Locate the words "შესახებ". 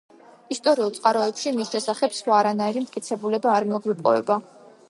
1.75-2.17